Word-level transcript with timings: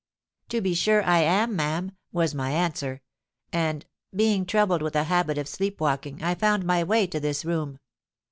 '—'To 0.49 0.61
be 0.61 0.73
sure 0.73 1.03
I 1.03 1.19
am, 1.19 1.55
ma'am,' 1.55 1.91
was 2.11 2.33
my 2.33 2.49
answer; 2.49 3.01
'and, 3.53 3.85
being 4.15 4.47
troubled 4.47 4.81
with 4.81 4.95
a 4.95 5.03
habit 5.03 5.37
of 5.37 5.47
sleep 5.47 5.79
walking, 5.79 6.23
I 6.23 6.33
found 6.33 6.65
my 6.65 6.83
way 6.83 7.05
to 7.05 7.19
this 7.19 7.45
room.' 7.45 7.77